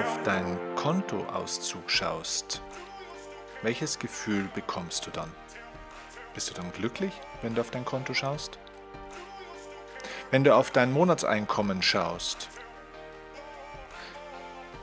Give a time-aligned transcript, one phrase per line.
[0.00, 2.62] auf deinen Kontoauszug schaust,
[3.60, 5.30] welches Gefühl bekommst du dann?
[6.32, 7.12] Bist du dann glücklich,
[7.42, 8.58] wenn du auf dein Konto schaust?
[10.30, 12.48] Wenn du auf dein Monatseinkommen schaust,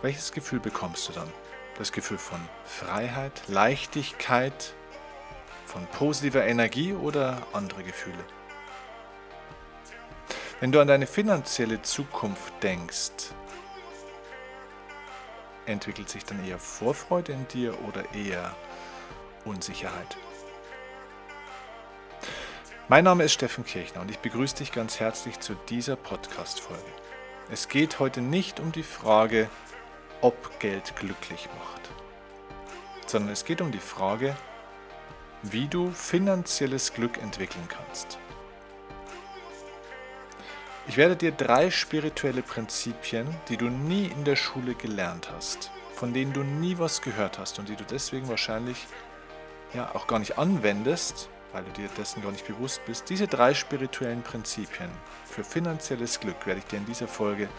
[0.04, 1.32] welches Gefühl bekommst du dann?
[1.80, 4.76] Das Gefühl von Freiheit, Leichtigkeit,
[5.66, 8.24] von positiver Energie oder andere Gefühle?
[10.60, 13.32] Wenn du an deine finanzielle Zukunft denkst,
[15.68, 18.56] entwickelt sich dann eher Vorfreude in dir oder eher
[19.46, 20.18] Unsicherheit?
[22.90, 26.82] Mein Name ist Steffen Kirchner und ich begrüße dich ganz herzlich zu dieser Podcast-Folge.
[27.52, 29.50] Es geht heute nicht um die Frage,
[30.22, 31.82] ob Geld glücklich macht,
[33.06, 34.36] sondern es geht um die Frage,
[35.44, 38.18] wie du finanzielles Glück entwickeln kannst.
[40.88, 46.14] Ich werde dir drei spirituelle Prinzipien, die du nie in der Schule gelernt hast, von
[46.14, 48.88] denen du nie was gehört hast und die du deswegen wahrscheinlich
[49.74, 53.10] ja auch gar nicht anwendest, weil du dir dessen gar nicht bewusst bist.
[53.10, 54.90] Diese drei spirituellen Prinzipien
[55.26, 57.50] für finanzielles Glück werde ich dir in dieser Folge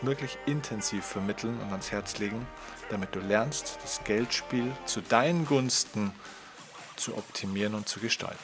[0.00, 2.46] wirklich intensiv vermitteln und ans Herz legen,
[2.90, 6.12] damit du lernst, das Geldspiel zu deinen Gunsten
[6.94, 8.38] zu optimieren und zu gestalten.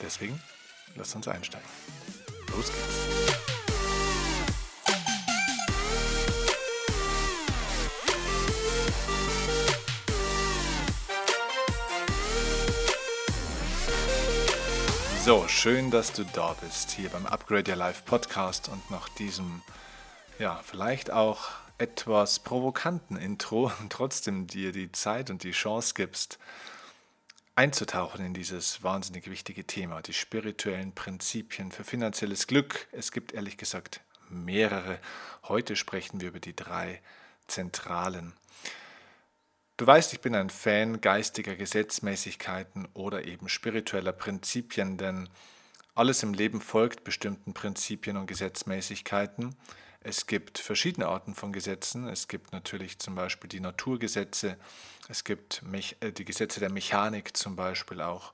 [0.00, 0.40] Deswegen
[0.98, 1.68] Lass uns einsteigen.
[2.50, 3.38] Los geht's.
[15.24, 19.62] So, schön, dass du da bist, hier beim Upgrade Your Life Podcast und nach diesem,
[20.40, 26.40] ja, vielleicht auch etwas provokanten Intro trotzdem dir die Zeit und die Chance gibst,
[27.58, 32.86] einzutauchen in dieses wahnsinnig wichtige Thema, die spirituellen Prinzipien für finanzielles Glück.
[32.92, 34.00] Es gibt ehrlich gesagt
[34.30, 35.00] mehrere.
[35.42, 37.02] Heute sprechen wir über die drei
[37.48, 38.32] zentralen.
[39.76, 45.28] Du weißt, ich bin ein Fan geistiger Gesetzmäßigkeiten oder eben spiritueller Prinzipien, denn
[45.96, 49.56] alles im Leben folgt bestimmten Prinzipien und Gesetzmäßigkeiten.
[50.00, 52.08] Es gibt verschiedene Arten von Gesetzen.
[52.08, 54.56] Es gibt natürlich zum Beispiel die Naturgesetze,
[55.08, 55.62] es gibt
[56.00, 58.32] äh, die Gesetze der Mechanik zum Beispiel auch.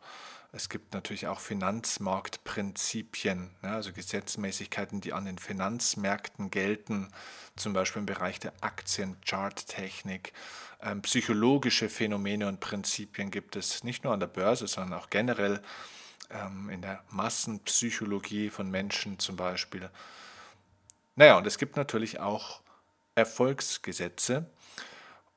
[0.52, 7.08] Es gibt natürlich auch Finanzmarktprinzipien, also Gesetzmäßigkeiten, die an den Finanzmärkten gelten,
[7.56, 10.32] zum Beispiel im Bereich der Aktiencharttechnik.
[10.80, 15.60] Ähm, psychologische Phänomene und Prinzipien gibt es nicht nur an der Börse, sondern auch generell
[16.30, 19.90] ähm, in der Massenpsychologie von Menschen zum Beispiel.
[21.16, 22.60] Naja, und es gibt natürlich auch
[23.14, 24.46] Erfolgsgesetze.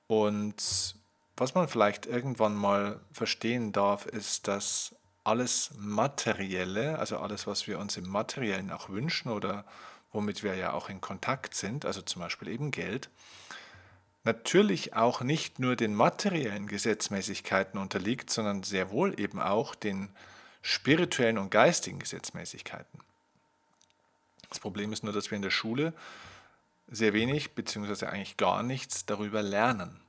[0.07, 0.95] Und
[1.35, 7.79] was man vielleicht irgendwann mal verstehen darf, ist, dass alles Materielle, also alles, was wir
[7.79, 9.65] uns im Materiellen auch wünschen oder
[10.11, 13.09] womit wir ja auch in Kontakt sind, also zum Beispiel eben Geld,
[14.23, 20.09] natürlich auch nicht nur den materiellen Gesetzmäßigkeiten unterliegt, sondern sehr wohl eben auch den
[20.61, 23.01] spirituellen und geistigen Gesetzmäßigkeiten.
[24.49, 25.93] Das Problem ist nur, dass wir in der Schule
[26.87, 28.05] sehr wenig bzw.
[28.05, 29.99] eigentlich gar nichts darüber lernen,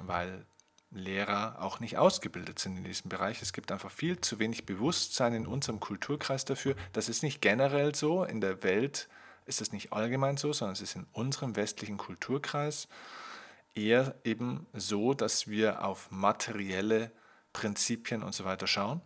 [0.00, 0.46] weil
[0.90, 3.40] Lehrer auch nicht ausgebildet sind in diesem Bereich.
[3.40, 6.74] Es gibt einfach viel zu wenig Bewusstsein in unserem Kulturkreis dafür.
[6.92, 8.24] Das ist nicht generell so.
[8.24, 9.08] In der Welt
[9.46, 12.88] ist es nicht allgemein so, sondern es ist in unserem westlichen Kulturkreis
[13.74, 17.10] eher eben so, dass wir auf materielle
[17.54, 19.00] Prinzipien und so weiter schauen.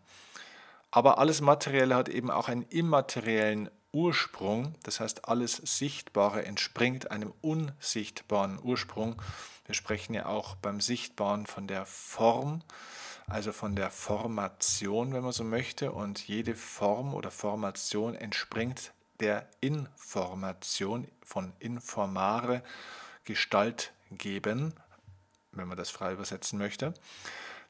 [0.91, 7.33] Aber alles Materielle hat eben auch einen immateriellen Ursprung, das heißt alles Sichtbare entspringt einem
[7.41, 9.21] unsichtbaren Ursprung.
[9.65, 12.63] Wir sprechen ja auch beim Sichtbaren von der Form,
[13.27, 15.93] also von der Formation, wenn man so möchte.
[15.93, 22.63] Und jede Form oder Formation entspringt der Information von informare,
[23.25, 24.75] Gestalt geben,
[25.53, 26.95] wenn man das frei übersetzen möchte.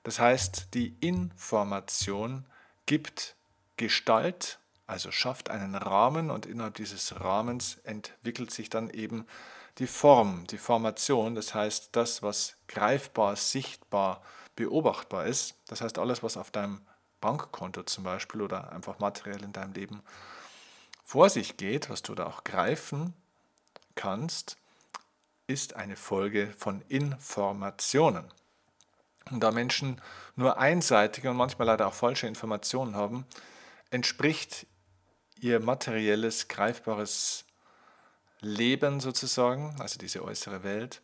[0.02, 2.46] Das heißt, die Information
[2.84, 3.36] gibt
[3.76, 9.26] Gestalt also schafft einen Rahmen und innerhalb dieses Rahmens entwickelt sich dann eben
[9.78, 14.22] die Form, die Formation, das heißt das, was greifbar, sichtbar,
[14.54, 15.54] beobachtbar ist.
[15.68, 16.80] Das heißt alles, was auf deinem
[17.20, 20.02] Bankkonto zum Beispiel oder einfach materiell in deinem Leben
[21.04, 23.14] vor sich geht, was du da auch greifen
[23.94, 24.56] kannst,
[25.46, 28.24] ist eine Folge von Informationen.
[29.30, 30.00] Und da Menschen
[30.36, 33.26] nur einseitige und manchmal leider auch falsche Informationen haben,
[33.90, 34.66] entspricht
[35.40, 37.44] ihr materielles, greifbares
[38.40, 41.02] Leben sozusagen, also diese äußere Welt,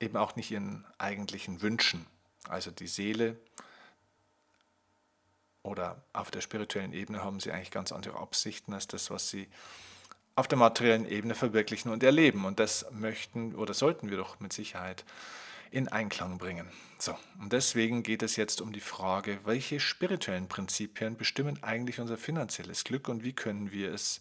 [0.00, 2.06] eben auch nicht ihren eigentlichen Wünschen.
[2.48, 3.36] Also die Seele
[5.62, 9.48] oder auf der spirituellen Ebene haben sie eigentlich ganz andere Absichten als das, was sie
[10.34, 12.44] auf der materiellen Ebene verwirklichen und erleben.
[12.44, 15.04] Und das möchten oder sollten wir doch mit Sicherheit
[15.72, 16.68] in Einklang bringen.
[16.98, 22.18] So, und deswegen geht es jetzt um die Frage, welche spirituellen Prinzipien bestimmen eigentlich unser
[22.18, 24.20] finanzielles Glück und wie können wir es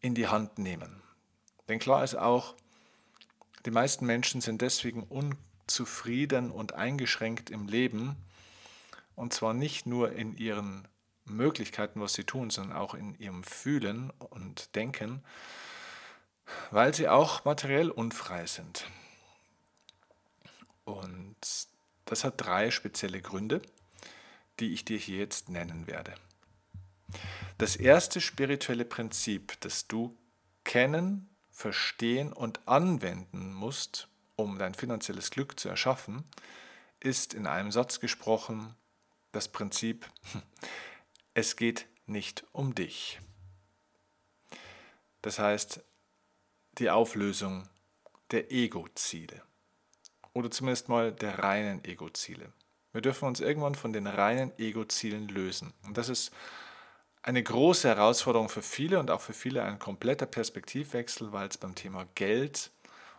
[0.00, 1.02] in die Hand nehmen.
[1.68, 2.54] Denn klar ist auch,
[3.64, 8.16] die meisten Menschen sind deswegen unzufrieden und eingeschränkt im Leben,
[9.14, 10.86] und zwar nicht nur in ihren
[11.24, 15.22] Möglichkeiten, was sie tun, sondern auch in ihrem Fühlen und Denken,
[16.70, 18.84] weil sie auch materiell unfrei sind.
[20.86, 21.36] Und
[22.06, 23.60] das hat drei spezielle Gründe,
[24.60, 26.14] die ich dir hier jetzt nennen werde.
[27.58, 30.16] Das erste spirituelle Prinzip, das du
[30.64, 36.24] kennen, verstehen und anwenden musst, um dein finanzielles Glück zu erschaffen,
[37.00, 38.74] ist in einem Satz gesprochen
[39.32, 40.08] das Prinzip,
[41.34, 43.20] es geht nicht um dich.
[45.20, 45.80] Das heißt,
[46.78, 47.68] die Auflösung
[48.30, 49.45] der Ego-Ziele
[50.36, 52.52] oder zumindest mal der reinen Ego-Ziele.
[52.92, 55.72] Wir dürfen uns irgendwann von den reinen Ego-Zielen lösen.
[55.86, 56.30] Und das ist
[57.22, 61.74] eine große Herausforderung für viele und auch für viele ein kompletter Perspektivwechsel, weil es beim
[61.74, 62.70] Thema Geld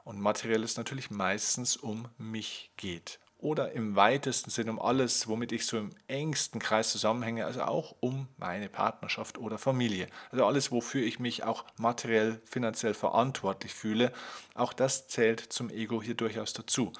[0.04, 5.66] und Materielles natürlich meistens um mich geht oder im weitesten Sinn um alles, womit ich
[5.66, 10.08] so im engsten Kreis zusammenhänge, also auch um meine Partnerschaft oder Familie.
[10.32, 14.12] Also alles, wofür ich mich auch materiell, finanziell verantwortlich fühle,
[14.56, 16.92] auch das zählt zum Ego hier durchaus dazu.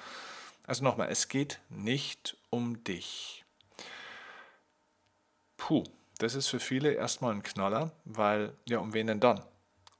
[0.66, 3.44] Also nochmal, es geht nicht um dich.
[5.56, 5.82] Puh,
[6.18, 9.42] das ist für viele erstmal ein Knaller, weil, ja, um wen denn dann?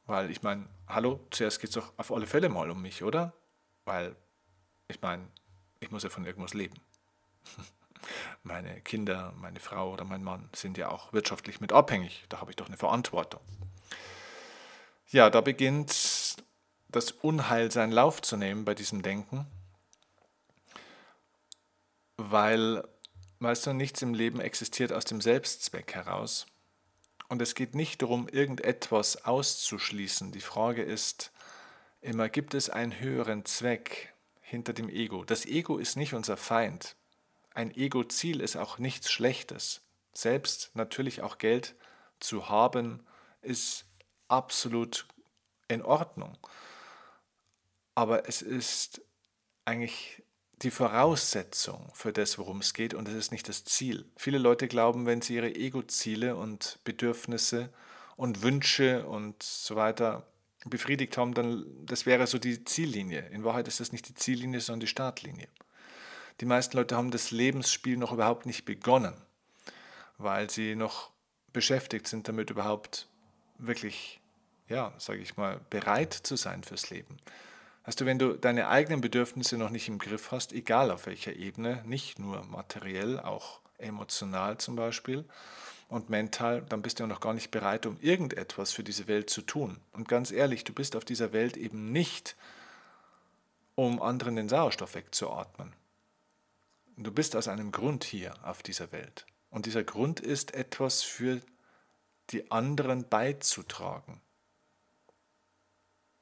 [0.06, 3.32] Weil ich meine, hallo, zuerst geht es doch auf alle Fälle mal um mich, oder?
[3.84, 4.14] Weil,
[4.88, 5.26] ich meine,
[5.80, 6.76] ich muss ja von irgendwas leben.
[8.42, 12.24] Meine Kinder, meine Frau oder mein Mann sind ja auch wirtschaftlich mit abhängig.
[12.28, 13.40] Da habe ich doch eine Verantwortung.
[15.08, 16.36] Ja, da beginnt
[16.88, 19.46] das Unheil seinen Lauf zu nehmen bei diesem Denken,
[22.16, 22.86] weil,
[23.40, 26.46] weißt du, nichts im Leben existiert aus dem Selbstzweck heraus.
[27.28, 30.32] Und es geht nicht darum, irgendetwas auszuschließen.
[30.32, 31.30] Die Frage ist
[32.00, 34.14] immer, gibt es einen höheren Zweck?
[34.48, 35.24] Hinter dem Ego.
[35.24, 36.96] Das Ego ist nicht unser Feind.
[37.52, 39.82] Ein Ego-Ziel ist auch nichts Schlechtes.
[40.12, 41.74] Selbst natürlich auch Geld
[42.18, 43.06] zu haben,
[43.42, 43.84] ist
[44.26, 45.06] absolut
[45.68, 46.38] in Ordnung.
[47.94, 49.02] Aber es ist
[49.64, 50.22] eigentlich
[50.62, 54.06] die Voraussetzung für das, worum es geht, und es ist nicht das Ziel.
[54.16, 57.68] Viele Leute glauben, wenn sie ihre Ego-Ziele und Bedürfnisse
[58.16, 60.26] und Wünsche und so weiter
[60.70, 63.26] befriedigt haben, dann das wäre so die Ziellinie.
[63.30, 65.48] In Wahrheit ist das nicht die Ziellinie, sondern die Startlinie.
[66.40, 69.14] Die meisten Leute haben das Lebensspiel noch überhaupt nicht begonnen,
[70.18, 71.10] weil sie noch
[71.52, 73.08] beschäftigt sind damit überhaupt
[73.58, 74.20] wirklich,
[74.68, 77.16] ja, sage ich mal, bereit zu sein fürs Leben.
[77.82, 81.34] Hast du, wenn du deine eigenen Bedürfnisse noch nicht im Griff hast, egal auf welcher
[81.34, 85.24] Ebene, nicht nur materiell, auch emotional zum Beispiel,
[85.88, 89.42] und mental, dann bist du noch gar nicht bereit, um irgendetwas für diese Welt zu
[89.42, 89.78] tun.
[89.92, 92.36] Und ganz ehrlich, du bist auf dieser Welt eben nicht,
[93.74, 95.72] um anderen den Sauerstoff wegzuatmen.
[96.96, 99.24] Du bist aus einem Grund hier auf dieser Welt.
[99.50, 101.40] Und dieser Grund ist etwas für
[102.30, 104.20] die anderen beizutragen.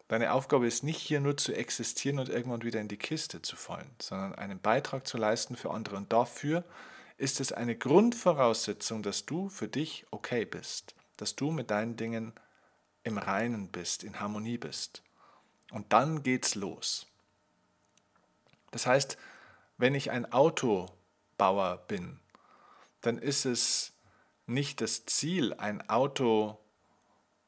[0.09, 3.57] Deine Aufgabe ist nicht hier nur zu existieren und irgendwann wieder in die Kiste zu
[3.57, 5.97] fallen, sondern einen Beitrag zu leisten für andere.
[5.97, 6.63] Und dafür
[7.17, 12.33] ist es eine Grundvoraussetzung, dass du für dich okay bist, dass du mit deinen Dingen
[13.03, 15.03] im Reinen bist, in Harmonie bist.
[15.71, 17.07] Und dann geht's los.
[18.71, 19.17] Das heißt,
[19.79, 22.21] wenn ich ein Autobauer bin,
[23.01, 23.93] dann ist es
[24.47, 26.59] nicht das Ziel, ein Auto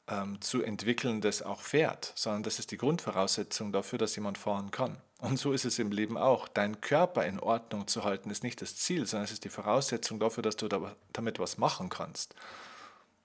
[0.07, 4.71] ähm, zu entwickeln, das auch fährt, sondern das ist die Grundvoraussetzung dafür, dass jemand fahren
[4.71, 5.01] kann.
[5.19, 6.47] Und so ist es im Leben auch.
[6.47, 10.19] Dein Körper in Ordnung zu halten, ist nicht das Ziel, sondern es ist die Voraussetzung
[10.19, 12.35] dafür, dass du damit was machen kannst.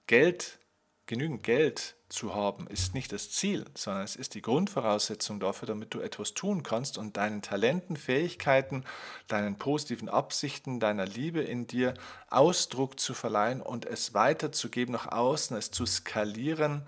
[0.05, 0.59] Geld,
[1.05, 5.93] genügend Geld zu haben, ist nicht das Ziel, sondern es ist die Grundvoraussetzung dafür, damit
[5.93, 8.83] du etwas tun kannst und deinen Talenten, Fähigkeiten,
[9.29, 11.93] deinen positiven Absichten, deiner Liebe in dir
[12.29, 16.83] Ausdruck zu verleihen und es weiterzugeben nach außen, es zu skalieren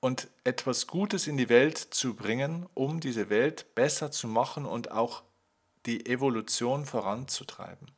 [0.00, 4.90] und etwas Gutes in die Welt zu bringen, um diese Welt besser zu machen und
[4.90, 5.22] auch
[5.86, 7.90] die Evolution voranzutreiben.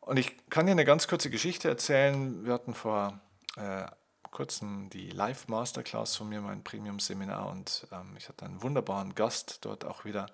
[0.00, 2.44] Und ich kann dir eine ganz kurze Geschichte erzählen.
[2.44, 3.20] Wir hatten vor
[3.56, 3.86] äh,
[4.30, 9.84] kurzem die Live-Masterclass von mir, mein Premium-Seminar, und ähm, ich hatte einen wunderbaren Gast dort
[9.84, 10.26] auch wieder,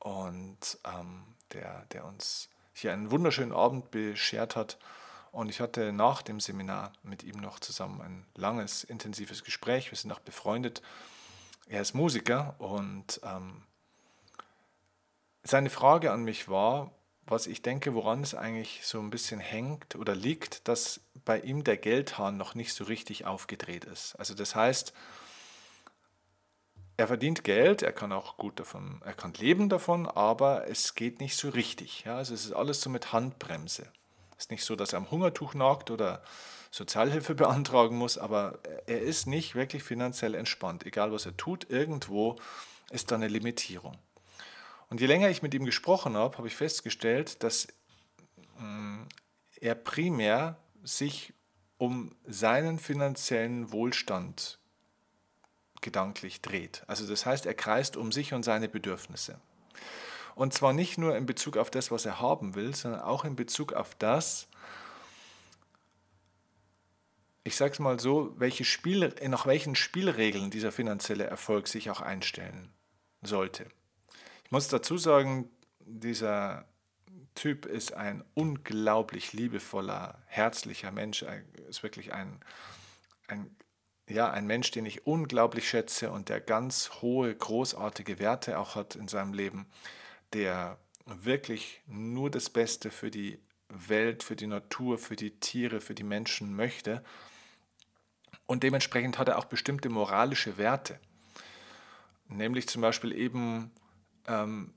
[0.00, 1.22] und ähm,
[1.52, 4.78] der, der uns hier einen wunderschönen Abend beschert hat.
[5.32, 9.90] Und ich hatte nach dem Seminar mit ihm noch zusammen ein langes, intensives Gespräch.
[9.90, 10.82] Wir sind auch befreundet.
[11.68, 13.62] Er ist Musiker und ähm,
[15.42, 16.92] seine Frage an mich war,
[17.26, 21.64] was ich denke, woran es eigentlich so ein bisschen hängt oder liegt, dass bei ihm
[21.64, 24.14] der Geldhahn noch nicht so richtig aufgedreht ist.
[24.16, 24.92] Also das heißt,
[26.98, 31.20] er verdient Geld, er kann auch gut davon, er kann leben davon, aber es geht
[31.20, 32.04] nicht so richtig.
[32.04, 32.16] Ja?
[32.16, 33.90] Also es ist alles so mit Handbremse.
[34.42, 36.20] Ist nicht so, dass er am Hungertuch nagt oder
[36.72, 38.58] Sozialhilfe beantragen muss, aber
[38.88, 40.84] er ist nicht wirklich finanziell entspannt.
[40.84, 42.34] Egal was er tut, irgendwo
[42.90, 43.96] ist da eine Limitierung.
[44.90, 47.68] Und je länger ich mit ihm gesprochen habe, habe ich festgestellt, dass
[48.58, 49.02] mm,
[49.60, 51.34] er primär sich
[51.78, 54.58] um seinen finanziellen Wohlstand
[55.82, 56.82] gedanklich dreht.
[56.88, 59.40] Also das heißt, er kreist um sich und seine Bedürfnisse.
[60.34, 63.36] Und zwar nicht nur in Bezug auf das, was er haben will, sondern auch in
[63.36, 64.48] Bezug auf das,
[67.44, 72.00] ich sage es mal so, welche Spiel, nach welchen Spielregeln dieser finanzielle Erfolg sich auch
[72.00, 72.72] einstellen
[73.20, 73.66] sollte
[74.52, 76.66] muss dazu sagen, dieser
[77.34, 81.24] Typ ist ein unglaublich liebevoller, herzlicher Mensch.
[81.70, 82.38] Ist wirklich ein,
[83.28, 83.56] ein,
[84.10, 88.94] ja, ein Mensch, den ich unglaublich schätze und der ganz hohe, großartige Werte auch hat
[88.94, 89.64] in seinem Leben,
[90.32, 95.94] der wirklich nur das Beste für die Welt, für die Natur, für die Tiere, für
[95.94, 97.02] die Menschen möchte.
[98.46, 101.00] Und dementsprechend hat er auch bestimmte moralische Werte.
[102.28, 103.70] Nämlich zum Beispiel eben
[104.26, 104.74] ähm,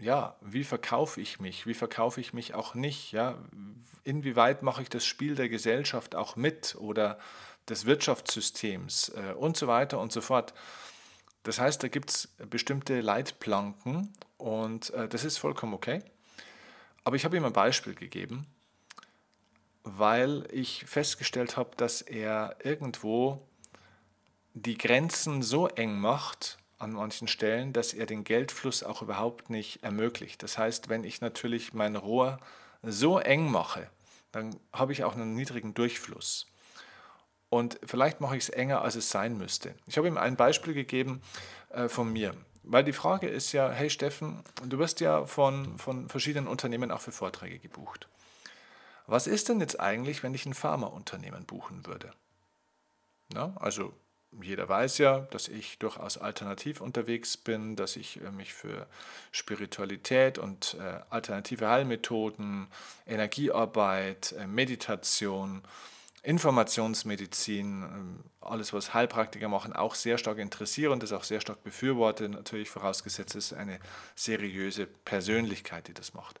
[0.00, 3.38] ja, wie verkaufe ich mich, wie verkaufe ich mich auch nicht, ja,
[4.04, 7.18] inwieweit mache ich das Spiel der Gesellschaft auch mit oder
[7.68, 10.54] des Wirtschaftssystems äh, und so weiter und so fort.
[11.46, 16.02] Das heißt, da gibt es bestimmte Leitplanken und äh, das ist vollkommen okay.
[17.04, 18.48] Aber ich habe ihm ein Beispiel gegeben,
[19.84, 23.46] weil ich festgestellt habe, dass er irgendwo
[24.54, 29.84] die Grenzen so eng macht, an manchen Stellen, dass er den Geldfluss auch überhaupt nicht
[29.84, 30.42] ermöglicht.
[30.42, 32.40] Das heißt, wenn ich natürlich mein Rohr
[32.82, 33.88] so eng mache,
[34.32, 36.48] dann habe ich auch einen niedrigen Durchfluss.
[37.56, 39.74] Und vielleicht mache ich es enger, als es sein müsste.
[39.86, 41.22] Ich habe ihm ein Beispiel gegeben
[41.70, 42.34] äh, von mir.
[42.64, 47.00] Weil die Frage ist ja, hey Steffen, du wirst ja von, von verschiedenen Unternehmen auch
[47.00, 48.08] für Vorträge gebucht.
[49.06, 52.12] Was ist denn jetzt eigentlich, wenn ich ein Pharmaunternehmen buchen würde?
[53.32, 53.94] Na, also
[54.42, 58.86] jeder weiß ja, dass ich durchaus alternativ unterwegs bin, dass ich äh, mich für
[59.32, 62.66] Spiritualität und äh, alternative Heilmethoden,
[63.06, 65.62] Energiearbeit, Meditation,
[66.26, 71.62] Informationsmedizin, ähm, alles was Heilpraktiker machen, auch sehr stark interessiere und das auch sehr stark
[71.62, 73.78] befürworte, natürlich vorausgesetzt es ist eine
[74.16, 76.40] seriöse Persönlichkeit, die das macht.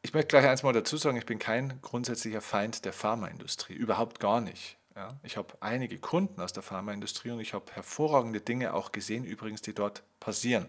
[0.00, 4.18] Ich möchte gleich eins mal dazu sagen, ich bin kein grundsätzlicher Feind der Pharmaindustrie, überhaupt
[4.18, 4.78] gar nicht.
[4.96, 9.24] Ja, ich habe einige Kunden aus der Pharmaindustrie und ich habe hervorragende Dinge auch gesehen,
[9.24, 10.66] übrigens, die dort passieren.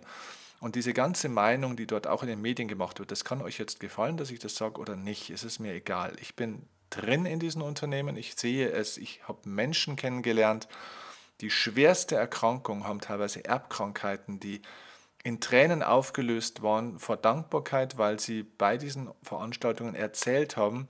[0.59, 3.57] Und diese ganze Meinung, die dort auch in den Medien gemacht wird, das kann euch
[3.57, 5.29] jetzt gefallen, dass ich das sage oder nicht.
[5.29, 6.15] Es ist mir egal.
[6.21, 10.67] Ich bin drin in diesen Unternehmen, ich sehe es, ich habe Menschen kennengelernt,
[11.41, 14.61] die schwerste Erkrankungen haben, teilweise Erbkrankheiten, die
[15.23, 20.87] in Tränen aufgelöst waren vor Dankbarkeit, weil sie bei diesen Veranstaltungen erzählt haben,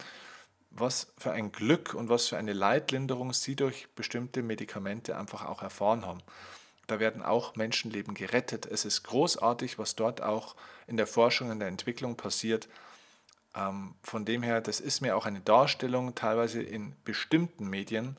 [0.70, 5.62] was für ein Glück und was für eine Leidlinderung sie durch bestimmte Medikamente einfach auch
[5.62, 6.22] erfahren haben.
[6.88, 8.66] Da werden auch Menschenleben gerettet.
[8.66, 10.56] Es ist großartig, was dort auch
[10.88, 12.68] in der Forschung, in der Entwicklung passiert.
[13.56, 18.18] Ähm, von dem her, das ist mir auch eine Darstellung, teilweise in bestimmten Medien.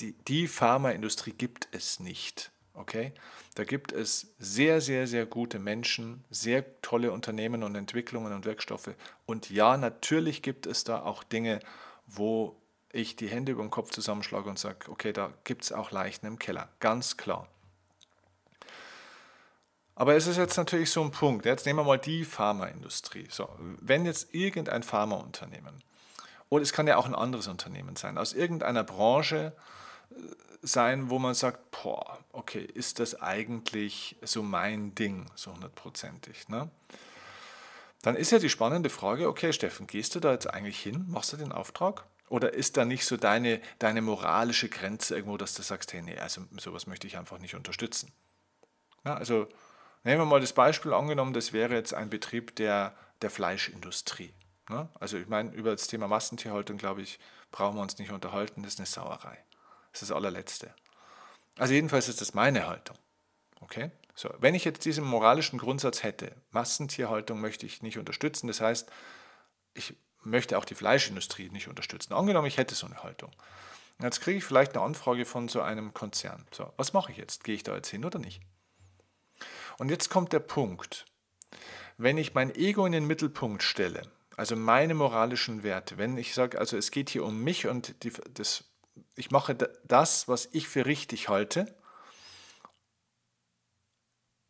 [0.00, 2.50] Die, die Pharmaindustrie gibt es nicht.
[2.74, 3.12] Okay?
[3.54, 8.90] Da gibt es sehr, sehr, sehr gute Menschen, sehr tolle Unternehmen und Entwicklungen und Wirkstoffe.
[9.26, 11.60] Und ja, natürlich gibt es da auch Dinge,
[12.06, 12.60] wo
[12.92, 16.26] ich die Hände über den Kopf zusammenschlage und sage, okay, da gibt es auch Leichen
[16.26, 17.48] im Keller, ganz klar.
[19.96, 23.28] Aber es ist jetzt natürlich so ein Punkt, jetzt nehmen wir mal die Pharmaindustrie.
[23.30, 23.48] So,
[23.80, 25.82] wenn jetzt irgendein Pharmaunternehmen,
[26.48, 29.52] oder es kann ja auch ein anderes Unternehmen sein, aus irgendeiner Branche
[30.10, 30.14] äh,
[30.62, 36.48] sein, wo man sagt, boah, okay, ist das eigentlich so mein Ding, so hundertprozentig.
[36.48, 36.70] Ne?
[38.02, 41.04] Dann ist ja die spannende Frage, okay Steffen, gehst du da jetzt eigentlich hin?
[41.08, 42.04] Machst du den Auftrag?
[42.28, 46.18] Oder ist da nicht so deine, deine moralische Grenze irgendwo, dass du sagst, hey, nee,
[46.18, 48.12] also sowas möchte ich einfach nicht unterstützen?
[49.04, 49.46] Ja, also
[50.04, 54.32] nehmen wir mal das Beispiel angenommen, das wäre jetzt ein Betrieb der, der Fleischindustrie.
[54.68, 54.88] Ne?
[55.00, 57.18] Also ich meine, über das Thema Massentierhaltung, glaube ich,
[57.50, 59.38] brauchen wir uns nicht unterhalten, das ist eine Sauerei.
[59.92, 60.74] Das ist das allerletzte.
[61.56, 62.96] Also jedenfalls ist das meine Haltung.
[63.60, 63.90] Okay?
[64.14, 68.90] So, wenn ich jetzt diesen moralischen Grundsatz hätte, Massentierhaltung möchte ich nicht unterstützen, das heißt,
[69.74, 72.14] ich möchte auch die Fleischindustrie nicht unterstützen.
[72.14, 73.30] Angenommen, ich hätte so eine Haltung.
[74.00, 76.46] Jetzt kriege ich vielleicht eine Anfrage von so einem Konzern.
[76.52, 77.44] So, was mache ich jetzt?
[77.44, 78.40] Gehe ich da jetzt hin oder nicht?
[79.78, 81.06] Und jetzt kommt der Punkt.
[81.96, 84.02] Wenn ich mein Ego in den Mittelpunkt stelle,
[84.36, 88.12] also meine moralischen Werte, wenn ich sage, also es geht hier um mich und die,
[88.32, 88.64] das,
[89.14, 89.54] ich mache
[89.84, 91.72] das, was ich für richtig halte,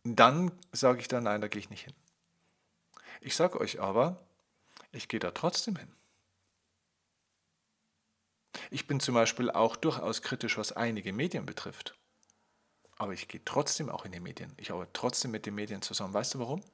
[0.05, 1.95] dann sage ich dann, nein, da gehe ich nicht hin.
[3.21, 4.23] Ich sage euch aber,
[4.93, 5.93] ich gehe da trotzdem hin.
[8.71, 11.95] Ich bin zum Beispiel auch durchaus kritisch, was einige Medien betrifft.
[13.05, 14.51] Aber ich gehe trotzdem auch in die Medien.
[14.57, 16.15] Ich arbeite trotzdem mit den Medien zusammen.
[16.15, 16.65] Weißt du warum?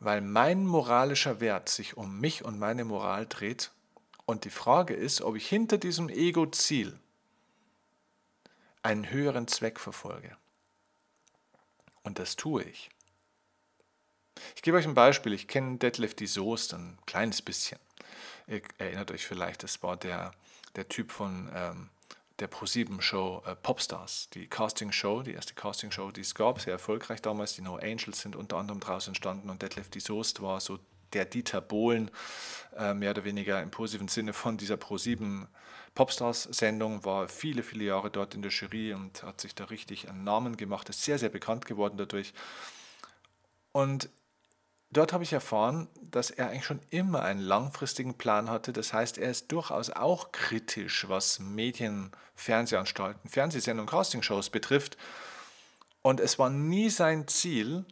[0.00, 3.70] Weil mein moralischer Wert sich um mich und meine Moral dreht.
[4.26, 7.00] Und die Frage ist, ob ich hinter diesem Ego-Ziel
[8.82, 10.36] einen höheren Zweck verfolge.
[12.02, 12.90] Und das tue ich.
[14.56, 15.32] Ich gebe euch ein Beispiel.
[15.32, 17.78] Ich kenne Detlef die Soest ein kleines bisschen.
[18.46, 20.32] Ihr erinnert euch vielleicht, das war der,
[20.74, 21.88] der Typ von ähm,
[22.38, 27.54] der ProSieben-Show äh, Popstars, die Casting-Show, die erste Casting-Show, die es gab, sehr erfolgreich damals.
[27.54, 30.78] Die No Angels sind unter anderem daraus entstanden und Detlef die Soest war so
[31.12, 32.10] der Dieter Bohlen,
[32.76, 35.48] äh, mehr oder weniger im positiven Sinne von dieser ProSieben
[35.94, 40.24] Popstars-Sendung, war viele, viele Jahre dort in der Jury und hat sich da richtig einen
[40.24, 42.34] Namen gemacht, ist sehr, sehr bekannt geworden dadurch.
[43.72, 44.10] Und
[44.96, 48.72] Dort habe ich erfahren, dass er eigentlich schon immer einen langfristigen Plan hatte.
[48.72, 54.96] Das heißt, er ist durchaus auch kritisch, was Medien, Fernsehanstalten, Fernsehsendungen, Castingshows betrifft.
[56.00, 57.84] Und es war nie sein Ziel,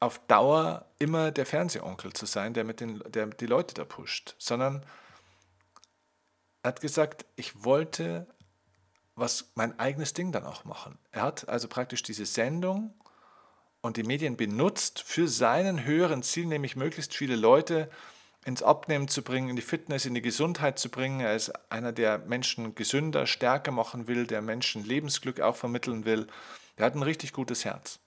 [0.00, 4.34] auf Dauer immer der Fernsehonkel zu sein, der, mit den, der die Leute da pusht,
[4.38, 4.84] sondern
[6.62, 8.26] er hat gesagt, ich wollte
[9.16, 10.98] was mein eigenes Ding dann auch machen.
[11.10, 12.92] Er hat also praktisch diese Sendung
[13.86, 17.88] und die Medien benutzt für seinen höheren Ziel, nämlich möglichst viele Leute
[18.44, 21.20] ins Abnehmen zu bringen, in die Fitness, in die Gesundheit zu bringen.
[21.20, 26.26] Er ist einer, der Menschen gesünder, stärker machen will, der Menschen Lebensglück auch vermitteln will.
[26.76, 27.98] Er hat ein richtig gutes Herz.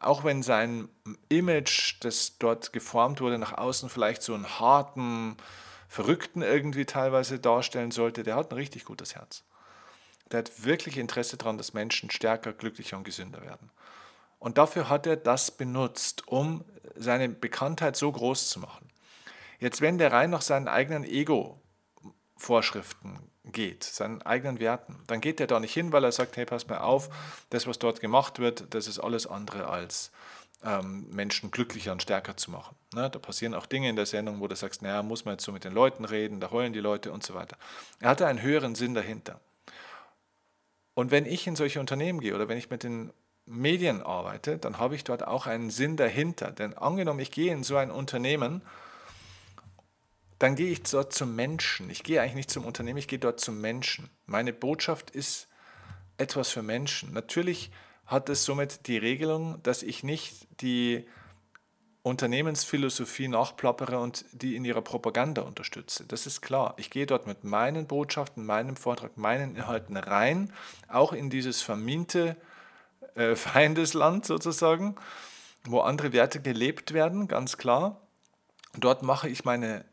[0.00, 0.88] Auch wenn sein
[1.28, 5.36] Image, das dort geformt wurde, nach außen vielleicht so einen harten,
[5.88, 9.44] Verrückten irgendwie teilweise darstellen sollte, der hat ein richtig gutes Herz.
[10.30, 13.70] Der hat wirklich Interesse daran, dass Menschen stärker, glücklicher und gesünder werden.
[14.42, 16.64] Und dafür hat er das benutzt, um
[16.96, 18.88] seine Bekanntheit so groß zu machen.
[19.60, 25.46] Jetzt, wenn der rein nach seinen eigenen Ego-Vorschriften geht, seinen eigenen Werten, dann geht er
[25.46, 27.08] da nicht hin, weil er sagt, hey, pass mal auf,
[27.50, 30.10] das, was dort gemacht wird, das ist alles andere als
[30.64, 32.74] ähm, Menschen glücklicher und stärker zu machen.
[32.94, 33.10] Ne?
[33.10, 35.52] Da passieren auch Dinge in der Sendung, wo du sagst, naja, muss man jetzt so
[35.52, 37.56] mit den Leuten reden, da heulen die Leute und so weiter.
[38.00, 39.38] Er hatte einen höheren Sinn dahinter.
[40.94, 43.12] Und wenn ich in solche Unternehmen gehe oder wenn ich mit den
[43.46, 46.52] Medien arbeite, dann habe ich dort auch einen Sinn dahinter.
[46.52, 48.62] Denn angenommen, ich gehe in so ein Unternehmen,
[50.38, 51.90] dann gehe ich dort zum Menschen.
[51.90, 54.10] Ich gehe eigentlich nicht zum Unternehmen, ich gehe dort zum Menschen.
[54.26, 55.48] Meine Botschaft ist
[56.18, 57.12] etwas für Menschen.
[57.12, 57.70] Natürlich
[58.06, 61.06] hat es somit die Regelung, dass ich nicht die
[62.02, 66.04] Unternehmensphilosophie nachplappere und die in ihrer Propaganda unterstütze.
[66.06, 66.74] Das ist klar.
[66.76, 70.52] Ich gehe dort mit meinen Botschaften, meinem Vortrag, meinen Inhalten rein,
[70.88, 72.36] auch in dieses verminte
[73.14, 74.96] äh, Feindesland sozusagen,
[75.64, 78.00] wo andere Werte gelebt werden, ganz klar.
[78.78, 79.84] Dort mache ich meine,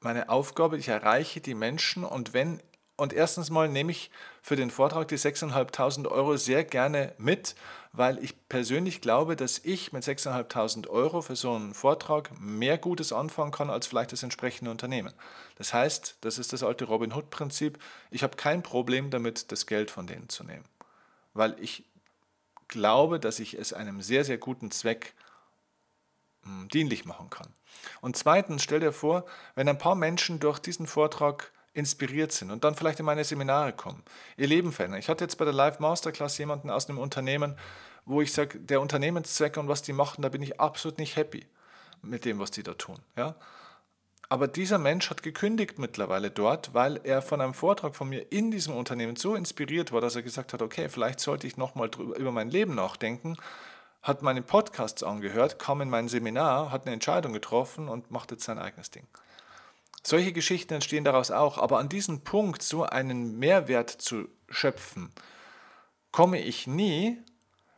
[0.00, 2.60] meine Aufgabe, ich erreiche die Menschen und wenn
[2.98, 4.10] und erstens mal nehme ich
[4.42, 7.54] für den Vortrag die 6.500 Euro sehr gerne mit,
[7.92, 13.12] weil ich persönlich glaube, dass ich mit 6.500 Euro für so einen Vortrag mehr Gutes
[13.12, 15.12] anfangen kann als vielleicht das entsprechende Unternehmen.
[15.56, 17.78] Das heißt, das ist das alte Robin Hood-Prinzip.
[18.10, 20.64] Ich habe kein Problem damit, das Geld von denen zu nehmen,
[21.34, 21.84] weil ich
[22.68, 25.14] glaube, dass ich es einem sehr, sehr guten Zweck
[26.42, 27.48] hm, dienlich machen kann.
[28.00, 32.64] Und zweitens, stell dir vor, wenn ein paar Menschen durch diesen Vortrag inspiriert sind und
[32.64, 34.02] dann vielleicht in meine Seminare kommen,
[34.36, 35.00] ihr Leben verändern.
[35.00, 37.56] Ich hatte jetzt bei der Live Masterclass jemanden aus einem Unternehmen,
[38.04, 41.46] wo ich sage, der Unternehmenszweck und was die machen, da bin ich absolut nicht happy
[42.02, 42.98] mit dem, was die da tun.
[43.16, 43.34] Ja?
[44.30, 48.50] Aber dieser Mensch hat gekündigt mittlerweile dort, weil er von einem Vortrag von mir in
[48.50, 52.30] diesem Unternehmen so inspiriert war, dass er gesagt hat, okay, vielleicht sollte ich nochmal über
[52.30, 53.36] mein Leben nachdenken,
[54.02, 58.44] hat meine Podcasts angehört, kam in mein Seminar, hat eine Entscheidung getroffen und macht jetzt
[58.44, 59.06] sein eigenes Ding.
[60.02, 65.10] Solche Geschichten entstehen daraus auch, aber an diesen Punkt, so einen Mehrwert zu schöpfen,
[66.12, 67.18] komme ich nie,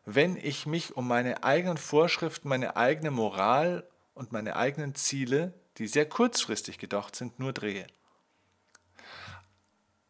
[0.05, 5.88] wenn ich mich um meine eigenen Vorschriften, meine eigene Moral und meine eigenen Ziele die
[5.88, 7.87] sehr kurzfristig gedacht sind, nur drehe.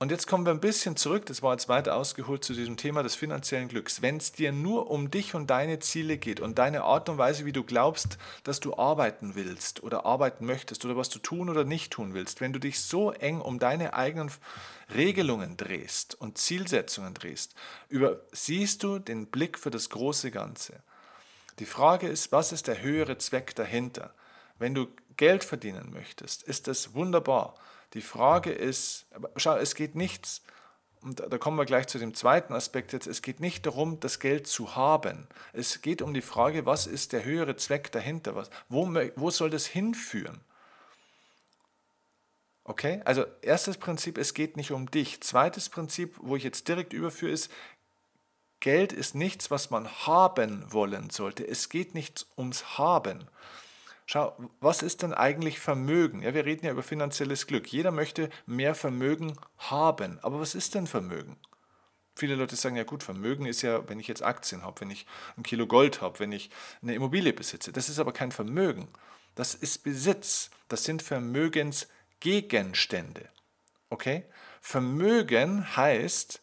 [0.00, 3.02] Und jetzt kommen wir ein bisschen zurück, das war jetzt weiter ausgeholt zu diesem Thema
[3.02, 4.02] des finanziellen Glücks.
[4.02, 7.44] Wenn es dir nur um dich und deine Ziele geht und deine Art und Weise,
[7.44, 11.64] wie du glaubst, dass du arbeiten willst oder arbeiten möchtest oder was du tun oder
[11.64, 14.32] nicht tun willst, wenn du dich so eng um deine eigenen
[14.92, 17.54] Regelungen drehst und Zielsetzungen drehst,
[17.90, 20.82] übersiehst du den Blick für das große Ganze.
[21.60, 24.14] Die Frage ist, was ist der höhere Zweck dahinter?
[24.58, 24.88] Wenn du
[25.20, 27.54] Geld verdienen möchtest, ist das wunderbar.
[27.92, 29.04] Die Frage ist,
[29.36, 30.40] schau, es geht nichts,
[31.02, 34.18] und da kommen wir gleich zu dem zweiten Aspekt jetzt, es geht nicht darum, das
[34.18, 35.28] Geld zu haben.
[35.52, 38.34] Es geht um die Frage, was ist der höhere Zweck dahinter?
[38.34, 40.40] Was, wo, wo soll das hinführen?
[42.64, 45.20] Okay, also erstes Prinzip, es geht nicht um dich.
[45.22, 47.50] Zweites Prinzip, wo ich jetzt direkt überführe, ist,
[48.60, 51.46] Geld ist nichts, was man haben wollen sollte.
[51.46, 53.28] Es geht nicht ums Haben.
[54.12, 56.22] Schau, was ist denn eigentlich Vermögen?
[56.22, 57.68] Ja, wir reden ja über finanzielles Glück.
[57.68, 60.18] Jeder möchte mehr Vermögen haben.
[60.22, 61.36] Aber was ist denn Vermögen?
[62.16, 65.06] Viele Leute sagen, ja gut, Vermögen ist ja, wenn ich jetzt Aktien habe, wenn ich
[65.36, 66.50] ein Kilo Gold habe, wenn ich
[66.82, 67.70] eine Immobilie besitze.
[67.70, 68.88] Das ist aber kein Vermögen.
[69.36, 70.50] Das ist Besitz.
[70.66, 73.28] Das sind Vermögensgegenstände.
[73.90, 74.24] Okay?
[74.60, 76.42] Vermögen heißt,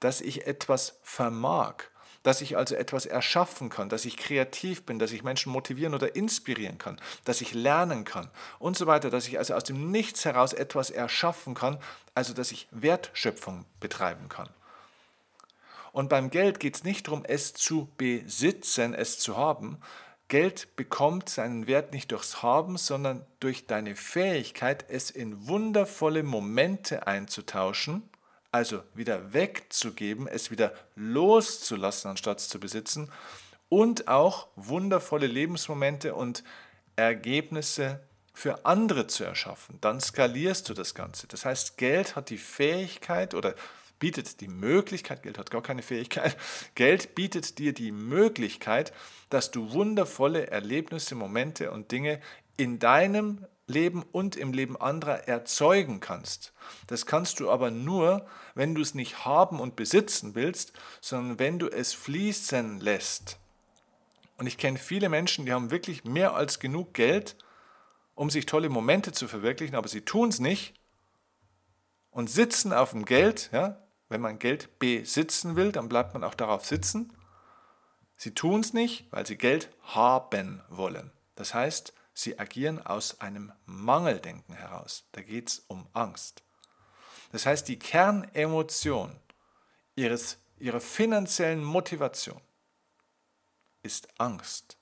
[0.00, 1.76] dass ich etwas vermag
[2.22, 6.14] dass ich also etwas erschaffen kann, dass ich kreativ bin, dass ich Menschen motivieren oder
[6.14, 10.24] inspirieren kann, dass ich lernen kann und so weiter, dass ich also aus dem Nichts
[10.24, 11.78] heraus etwas erschaffen kann,
[12.14, 14.48] also dass ich Wertschöpfung betreiben kann.
[15.92, 19.78] Und beim Geld geht es nicht darum, es zu besitzen, es zu haben.
[20.28, 27.08] Geld bekommt seinen Wert nicht durchs Haben, sondern durch deine Fähigkeit, es in wundervolle Momente
[27.08, 28.09] einzutauschen
[28.52, 33.10] also wieder wegzugeben, es wieder loszulassen, anstatt zu besitzen
[33.68, 36.42] und auch wundervolle Lebensmomente und
[36.96, 38.00] Ergebnisse
[38.32, 39.78] für andere zu erschaffen.
[39.80, 41.26] Dann skalierst du das Ganze.
[41.26, 43.54] Das heißt, Geld hat die Fähigkeit oder
[43.98, 46.36] bietet die Möglichkeit, Geld hat gar keine Fähigkeit,
[46.74, 48.92] Geld bietet dir die Möglichkeit,
[49.28, 52.20] dass du wundervolle Erlebnisse, Momente und Dinge
[52.56, 56.52] in deinem Leben und im Leben anderer erzeugen kannst.
[56.86, 61.58] Das kannst du aber nur, wenn du es nicht haben und besitzen willst, sondern wenn
[61.58, 63.38] du es fließen lässt.
[64.36, 67.36] Und ich kenne viele Menschen, die haben wirklich mehr als genug Geld,
[68.14, 70.74] um sich tolle Momente zu verwirklichen, aber sie tun es nicht
[72.10, 73.50] und sitzen auf dem Geld.
[73.52, 73.82] Ja?
[74.08, 77.12] Wenn man Geld besitzen will, dann bleibt man auch darauf sitzen.
[78.16, 81.10] Sie tun es nicht, weil sie Geld haben wollen.
[81.36, 85.04] Das heißt, Sie agieren aus einem Mangeldenken heraus.
[85.12, 86.42] Da geht es um Angst.
[87.32, 89.18] Das heißt, die Kernemotion
[89.94, 92.40] ihres, ihrer finanziellen Motivation
[93.82, 94.76] ist Angst.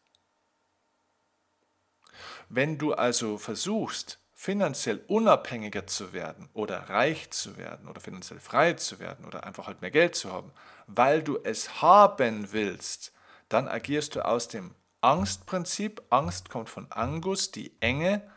[2.48, 8.74] Wenn du also versuchst, finanziell unabhängiger zu werden oder reich zu werden oder finanziell frei
[8.74, 10.52] zu werden oder einfach halt mehr Geld zu haben,
[10.86, 13.12] weil du es haben willst,
[13.48, 16.02] dann agierst du aus dem Angstprinzip.
[16.10, 18.28] Angst kommt von Angus, die Enge.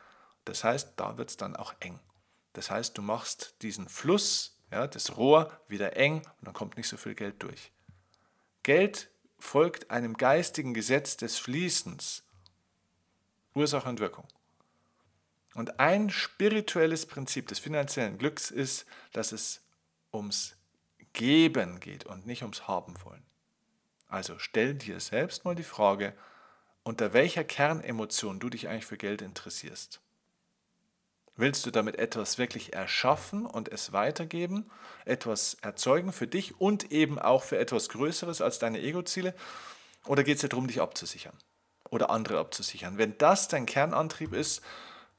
[0.45, 2.00] Das heißt, da wird es dann auch eng.
[2.54, 6.88] Das heißt, du machst diesen Fluss, ja, das Rohr wieder eng und dann kommt nicht
[6.88, 7.71] so viel Geld durch.
[8.63, 12.24] Geld folgt einem geistigen Gesetz des Fließens.
[13.54, 14.28] Ursache und Wirkung.
[15.56, 19.62] Und ein spirituelles Prinzip des finanziellen Glücks ist, dass es
[20.13, 20.56] ums
[21.13, 23.26] Geben geht und nicht ums Haben wollen.
[24.08, 26.15] Also stell dir selbst mal die Frage,
[26.83, 30.01] unter welcher Kernemotion du dich eigentlich für Geld interessierst.
[31.35, 34.69] Willst du damit etwas wirklich erschaffen und es weitergeben,
[35.05, 39.33] etwas erzeugen für dich und eben auch für etwas Größeres als deine Ego-Ziele?
[40.05, 41.37] Oder geht es dir darum, dich abzusichern
[41.89, 42.97] oder andere abzusichern?
[42.97, 44.61] Wenn das dein Kernantrieb ist,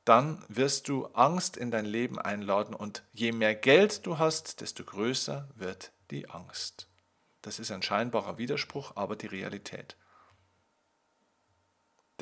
[0.04, 4.84] dann wirst du Angst in dein Leben einladen und je mehr Geld du hast, desto
[4.84, 6.88] größer wird die Angst.
[7.40, 9.96] Das ist ein scheinbarer Widerspruch, aber die Realität.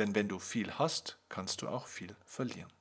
[0.00, 2.72] Denn wenn du viel hast, kannst du auch viel verlieren.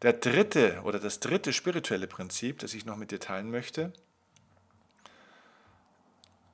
[0.00, 3.92] Der dritte oder das dritte spirituelle Prinzip, das ich noch mit dir teilen möchte,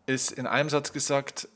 [0.06, 1.46] ist in einem Satz gesagt,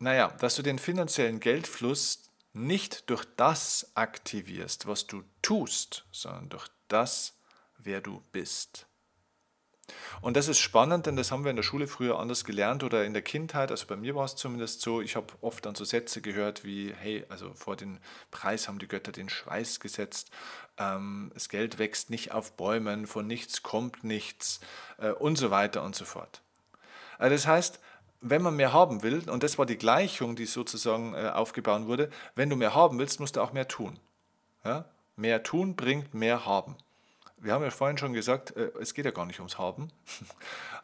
[0.00, 6.66] naja, dass du den finanziellen Geldfluss nicht durch das aktivierst, was du tust, sondern durch
[6.88, 7.38] das,
[7.78, 8.88] wer du bist.
[10.20, 13.04] Und das ist spannend, denn das haben wir in der Schule früher anders gelernt oder
[13.04, 13.70] in der Kindheit.
[13.70, 16.94] Also bei mir war es zumindest so, ich habe oft dann so Sätze gehört wie,
[16.96, 17.98] hey, also vor den
[18.30, 20.30] Preis haben die Götter den Schweiß gesetzt,
[20.78, 24.60] ähm, das Geld wächst nicht auf Bäumen, von nichts kommt nichts
[24.98, 26.42] äh, und so weiter und so fort.
[27.18, 27.80] Also das heißt,
[28.20, 32.10] wenn man mehr haben will, und das war die Gleichung, die sozusagen äh, aufgebaut wurde,
[32.36, 33.98] wenn du mehr haben willst, musst du auch mehr tun.
[34.64, 34.84] Ja?
[35.16, 36.76] Mehr tun bringt mehr haben
[37.42, 39.88] wir haben ja vorhin schon gesagt, äh, es geht ja gar nicht ums Haben,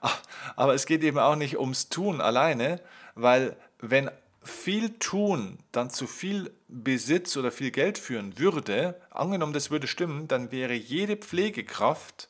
[0.56, 2.80] aber es geht eben auch nicht ums Tun alleine,
[3.14, 4.10] weil wenn
[4.42, 10.26] viel Tun dann zu viel Besitz oder viel Geld führen würde, angenommen das würde stimmen,
[10.26, 12.28] dann wäre jede Pflegekraft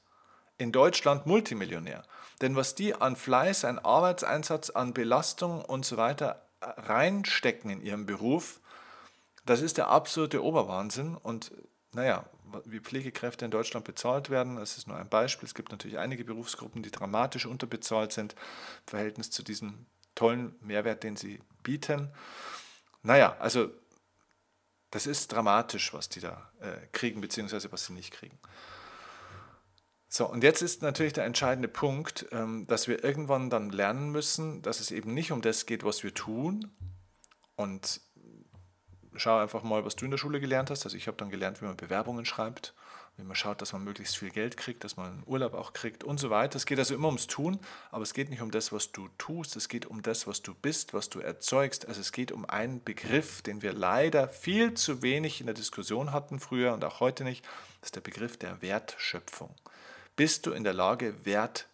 [0.58, 2.02] in Deutschland Multimillionär.
[2.40, 8.06] Denn was die an Fleiß, an Arbeitseinsatz, an Belastung und so weiter reinstecken in ihrem
[8.06, 8.60] Beruf,
[9.46, 11.16] das ist der absolute Oberwahnsinn.
[11.16, 11.52] Und
[11.92, 12.24] naja,
[12.64, 15.46] wie Pflegekräfte in Deutschland bezahlt werden, das ist nur ein Beispiel.
[15.46, 21.02] Es gibt natürlich einige Berufsgruppen, die dramatisch unterbezahlt sind im Verhältnis zu diesem tollen Mehrwert,
[21.02, 22.10] den sie bieten.
[23.02, 23.70] Naja, also
[24.90, 28.38] das ist dramatisch, was die da äh, kriegen, beziehungsweise was sie nicht kriegen.
[30.08, 34.62] So, und jetzt ist natürlich der entscheidende Punkt, ähm, dass wir irgendwann dann lernen müssen,
[34.62, 36.74] dass es eben nicht um das geht, was wir tun.
[37.56, 38.00] Und
[39.18, 40.84] schau einfach mal, was du in der Schule gelernt hast.
[40.84, 42.74] Also ich habe dann gelernt, wie man Bewerbungen schreibt,
[43.16, 46.18] wie man schaut, dass man möglichst viel Geld kriegt, dass man Urlaub auch kriegt und
[46.18, 46.56] so weiter.
[46.56, 47.58] Es geht also immer ums Tun,
[47.90, 50.54] aber es geht nicht um das, was du tust, es geht um das, was du
[50.54, 51.86] bist, was du erzeugst.
[51.88, 56.12] Also es geht um einen Begriff, den wir leider viel zu wenig in der Diskussion
[56.12, 57.44] hatten früher und auch heute nicht.
[57.80, 59.54] Das ist der Begriff der Wertschöpfung.
[60.16, 61.68] Bist du in der Lage, Wert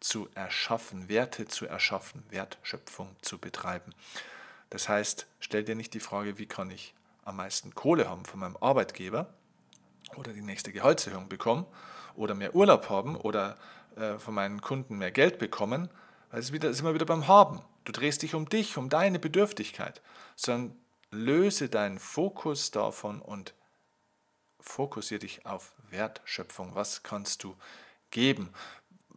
[0.00, 3.94] zu erschaffen, Werte zu erschaffen, Wertschöpfung zu betreiben?
[4.70, 8.40] Das heißt, stell dir nicht die Frage, wie kann ich am meisten Kohle haben von
[8.40, 9.32] meinem Arbeitgeber
[10.16, 11.66] oder die nächste Gehaltserhöhung bekommen
[12.14, 13.56] oder mehr Urlaub haben oder
[13.96, 15.88] äh, von meinen Kunden mehr Geld bekommen,
[16.30, 17.60] weil es wieder, ist immer wieder beim Haben.
[17.84, 20.02] Du drehst dich um dich, um deine Bedürftigkeit,
[20.36, 20.76] sondern
[21.10, 23.54] löse deinen Fokus davon und
[24.60, 26.74] fokussiere dich auf Wertschöpfung.
[26.74, 27.56] Was kannst du
[28.10, 28.50] geben?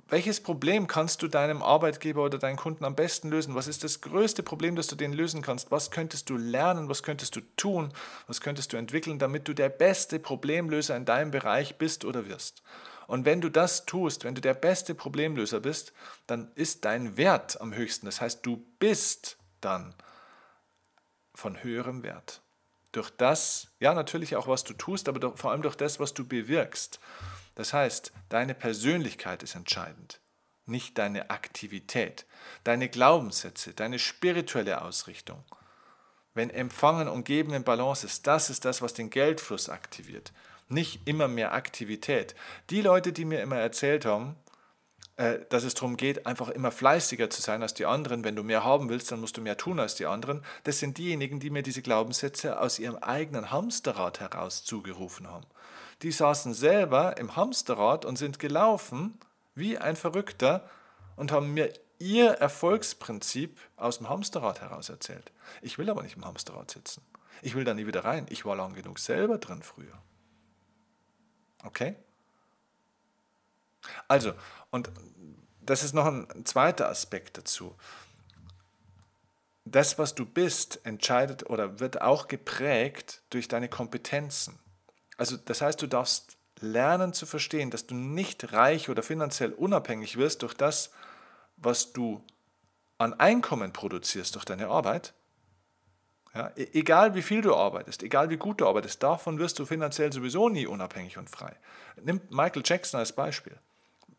[0.09, 3.55] Welches Problem kannst du deinem Arbeitgeber oder deinen Kunden am besten lösen?
[3.55, 5.69] Was ist das größte Problem, das du denen lösen kannst?
[5.69, 6.87] Was könntest du lernen?
[6.87, 7.91] Was könntest du tun?
[8.27, 12.63] Was könntest du entwickeln, damit du der beste Problemlöser in deinem Bereich bist oder wirst?
[13.07, 15.93] Und wenn du das tust, wenn du der beste Problemlöser bist,
[16.25, 18.05] dann ist dein Wert am höchsten.
[18.05, 19.95] Das heißt, du bist dann
[21.33, 22.41] von höherem Wert.
[22.91, 26.27] Durch das, ja natürlich auch, was du tust, aber vor allem durch das, was du
[26.27, 26.99] bewirkst.
[27.57, 30.21] Das heißt, deine Persönlichkeit ist entscheidend,
[30.67, 32.27] nicht deine Aktivität,
[32.63, 35.43] deine Glaubenssätze, deine spirituelle Ausrichtung.
[36.35, 40.33] Wenn Empfangen und Geben in Balance ist, das ist das, was den Geldfluss aktiviert.
[40.69, 42.35] Nicht immer mehr Aktivität.
[42.69, 44.35] Die Leute, die mir immer erzählt haben,
[45.15, 48.23] äh, dass es darum geht, einfach immer fleißiger zu sein als die anderen.
[48.23, 50.43] Wenn du mehr haben willst, dann musst du mehr tun als die anderen.
[50.63, 55.47] Das sind diejenigen, die mir diese Glaubenssätze aus ihrem eigenen Hamsterrad heraus zugerufen haben.
[56.01, 59.19] Die saßen selber im Hamsterrad und sind gelaufen
[59.55, 60.69] wie ein Verrückter
[61.15, 65.31] und haben mir ihr Erfolgsprinzip aus dem Hamsterrad heraus erzählt.
[65.61, 67.01] Ich will aber nicht im Hamsterrad sitzen.
[67.41, 68.27] Ich will da nie wieder rein.
[68.29, 69.97] Ich war lang genug selber drin früher.
[71.63, 71.95] Okay?
[74.07, 74.33] Also,
[74.69, 74.91] und
[75.61, 77.75] das ist noch ein zweiter Aspekt dazu.
[79.65, 84.57] Das, was du bist, entscheidet oder wird auch geprägt durch deine Kompetenzen.
[85.17, 90.17] Also das heißt, du darfst lernen zu verstehen, dass du nicht reich oder finanziell unabhängig
[90.17, 90.91] wirst durch das,
[91.57, 92.23] was du
[92.97, 95.13] an Einkommen produzierst durch deine Arbeit.
[96.33, 99.65] Ja, e-, egal wie viel du arbeitest, egal wie gut du arbeitest, davon wirst du
[99.65, 101.55] finanziell sowieso nie unabhängig und frei.
[102.01, 103.57] Nimm Michael Jackson als Beispiel.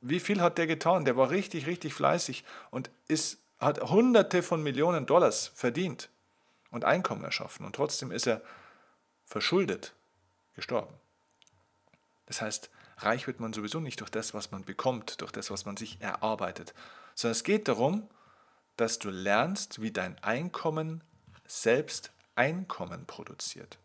[0.01, 1.05] Wie viel hat der getan?
[1.05, 6.09] Der war richtig, richtig fleißig und ist, hat Hunderte von Millionen Dollars verdient
[6.71, 7.67] und Einkommen erschaffen.
[7.67, 8.43] Und trotzdem ist er
[9.27, 9.95] verschuldet
[10.59, 10.92] gestorben.
[12.27, 12.68] Das heißt,
[12.99, 16.01] reich wird man sowieso nicht durch das, was man bekommt, durch das, was man sich
[16.01, 16.75] erarbeitet,
[17.14, 18.11] sondern es geht darum,
[18.77, 21.05] dass du lernst, wie dein Einkommen
[21.47, 23.79] selbst Einkommen produziert.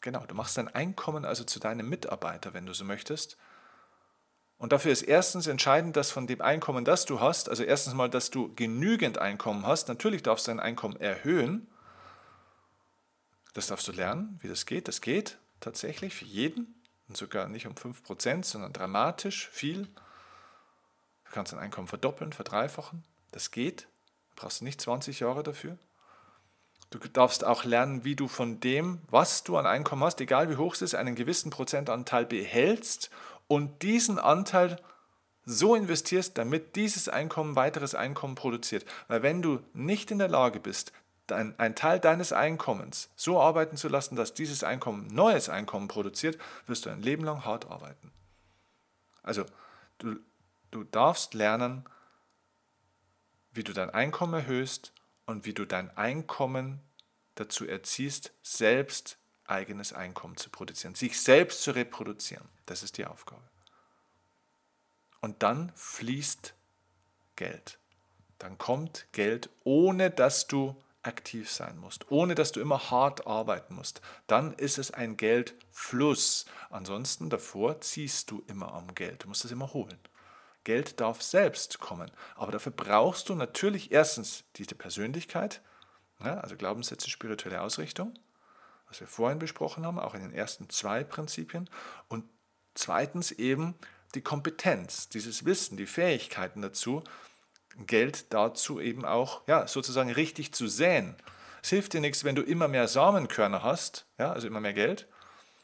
[0.00, 3.36] Genau, du machst dein Einkommen also zu deinem Mitarbeiter, wenn du so möchtest.
[4.56, 8.08] Und dafür ist erstens entscheidend, dass von dem Einkommen, das du hast, also erstens mal,
[8.08, 9.88] dass du genügend Einkommen hast.
[9.88, 11.68] Natürlich darfst du dein Einkommen erhöhen,
[13.56, 14.86] das darfst du lernen, wie das geht.
[14.86, 16.74] Das geht tatsächlich für jeden.
[17.08, 19.84] Und sogar nicht um 5%, sondern dramatisch viel.
[21.24, 23.02] Du kannst dein Einkommen verdoppeln, verdreifachen.
[23.32, 23.88] Das geht.
[24.30, 25.78] Du brauchst nicht 20 Jahre dafür.
[26.90, 30.56] Du darfst auch lernen, wie du von dem, was du an Einkommen hast, egal wie
[30.56, 33.10] hoch es ist, einen gewissen Prozentanteil behältst
[33.48, 34.78] und diesen Anteil
[35.46, 38.84] so investierst, damit dieses Einkommen weiteres Einkommen produziert.
[39.08, 40.92] Weil wenn du nicht in der Lage bist,
[41.32, 46.86] ein, Teil deines Einkommens so arbeiten zu lassen, dass dieses Einkommen neues Einkommen produziert, wirst
[46.86, 48.12] du ein Leben lang hart arbeiten.
[49.22, 49.44] Also
[49.98, 50.16] du,
[50.70, 51.84] du darfst lernen,
[53.52, 54.92] wie du dein Einkommen erhöhst
[55.24, 56.80] und wie du dein Einkommen
[57.34, 62.48] dazu erziehst, selbst eigenes Einkommen zu produzieren, sich selbst zu reproduzieren.
[62.66, 63.42] Das ist die Aufgabe.
[65.20, 66.54] Und dann fließt
[67.36, 67.78] Geld.
[68.38, 73.74] Dann kommt Geld, ohne dass du aktiv sein musst, ohne dass du immer hart arbeiten
[73.74, 74.00] musst.
[74.26, 76.46] Dann ist es ein Geldfluss.
[76.70, 79.24] Ansonsten davor ziehst du immer am Geld.
[79.24, 79.98] Du musst es immer holen.
[80.64, 82.10] Geld darf selbst kommen.
[82.34, 85.62] Aber dafür brauchst du natürlich erstens diese Persönlichkeit,
[86.18, 88.14] also Glaubenssätze, spirituelle Ausrichtung,
[88.88, 91.70] was wir vorhin besprochen haben, auch in den ersten zwei Prinzipien.
[92.08, 92.24] Und
[92.74, 93.76] zweitens eben
[94.14, 97.04] die Kompetenz, dieses Wissen, die Fähigkeiten dazu,
[97.86, 101.14] Geld dazu eben auch ja, sozusagen richtig zu säen.
[101.62, 105.06] Es hilft dir nichts, wenn du immer mehr Samenkörner hast, ja, also immer mehr Geld,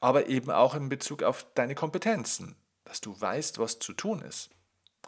[0.00, 4.50] aber eben auch in Bezug auf deine Kompetenzen, dass du weißt, was zu tun ist.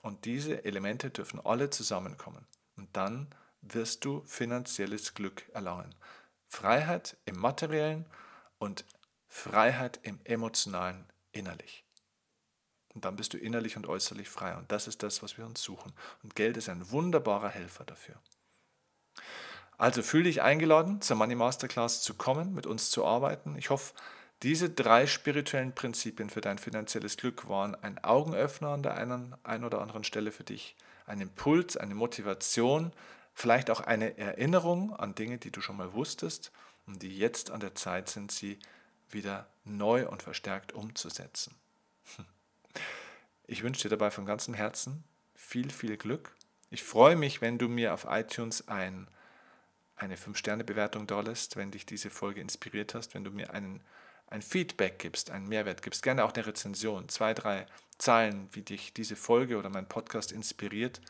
[0.02, 2.46] Und diese Elemente dürfen alle zusammenkommen.
[2.76, 3.28] Und dann
[3.60, 5.94] wirst du finanzielles Glück erlangen.
[6.46, 8.06] Freiheit im materiellen
[8.58, 8.84] und
[9.26, 11.84] Freiheit im emotionalen innerlich.
[12.98, 14.56] Und dann bist du innerlich und äußerlich frei.
[14.56, 15.92] Und das ist das, was wir uns suchen.
[16.24, 18.16] Und Geld ist ein wunderbarer Helfer dafür.
[19.76, 23.54] Also fühle dich eingeladen, zur Money Masterclass zu kommen, mit uns zu arbeiten.
[23.56, 23.94] Ich hoffe,
[24.42, 29.62] diese drei spirituellen Prinzipien für dein finanzielles Glück waren ein Augenöffner an der einen, einen
[29.62, 30.74] oder anderen Stelle für dich,
[31.06, 32.92] ein Impuls, eine Motivation,
[33.32, 36.50] vielleicht auch eine Erinnerung an Dinge, die du schon mal wusstest
[36.88, 38.58] und die jetzt an der Zeit sind, sie
[39.08, 41.54] wieder neu und verstärkt umzusetzen.
[43.50, 46.36] Ich wünsche dir dabei von ganzem Herzen viel, viel Glück.
[46.70, 49.08] Ich freue mich, wenn du mir auf iTunes ein,
[49.96, 53.80] eine 5-Sterne-Bewertung da lässt, wenn dich diese Folge inspiriert hast, wenn du mir einen,
[54.26, 57.64] ein Feedback gibst, einen Mehrwert gibst, gerne auch eine Rezension, zwei, drei
[57.96, 61.00] Zeilen, wie dich diese Folge oder mein Podcast inspiriert.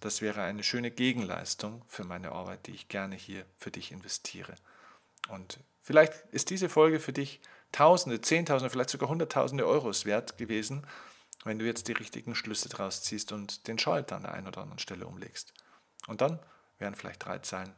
[0.00, 4.54] Das wäre eine schöne Gegenleistung für meine Arbeit, die ich gerne hier für dich investiere.
[5.28, 7.42] Und vielleicht ist diese Folge für dich
[7.72, 10.86] Tausende, Zehntausende, vielleicht sogar Hunderttausende Euros wert gewesen
[11.44, 14.62] wenn du jetzt die richtigen Schlüsse draus ziehst und den Schalter an der einen oder
[14.62, 15.52] anderen Stelle umlegst.
[16.06, 16.40] Und dann
[16.78, 17.74] wären vielleicht drei Zeilen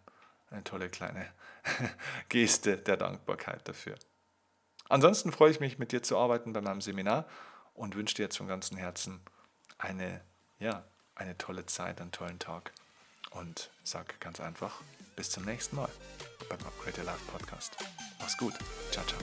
[0.50, 1.26] eine tolle kleine
[2.28, 3.96] Geste der Dankbarkeit dafür.
[4.88, 7.26] Ansonsten freue ich mich, mit dir zu arbeiten bei meinem Seminar
[7.74, 9.20] und wünsche dir jetzt von ganzem Herzen
[9.78, 10.22] eine,
[10.58, 12.72] ja, eine tolle Zeit, einen tollen Tag
[13.30, 14.80] und sage ganz einfach
[15.16, 15.88] bis zum nächsten Mal
[16.48, 17.76] beim Upgrade Your Life Podcast.
[18.20, 18.54] Mach's gut.
[18.92, 19.18] Ciao, ciao.